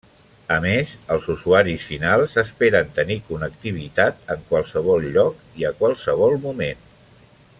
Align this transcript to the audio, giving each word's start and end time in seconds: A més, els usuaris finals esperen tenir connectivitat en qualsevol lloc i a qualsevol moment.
A 0.53 0.55
més, 0.61 0.93
els 1.15 1.27
usuaris 1.33 1.83
finals 1.89 2.33
esperen 2.43 2.89
tenir 2.95 3.19
connectivitat 3.29 4.25
en 4.37 4.43
qualsevol 4.49 5.07
lloc 5.19 5.47
i 5.63 5.71
a 5.71 5.75
qualsevol 5.83 6.37
moment. 6.49 6.85